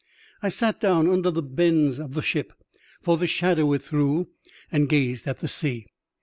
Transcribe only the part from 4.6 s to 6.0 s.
and gazed at the sea.